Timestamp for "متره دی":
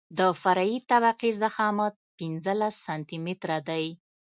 3.25-3.85